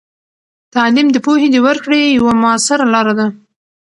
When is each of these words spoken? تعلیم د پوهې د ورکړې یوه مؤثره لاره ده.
تعلیم 0.73 1.07
د 1.11 1.17
پوهې 1.25 1.47
د 1.51 1.57
ورکړې 1.67 2.13
یوه 2.17 2.31
مؤثره 2.43 2.85
لاره 2.93 3.13
ده. 3.19 3.27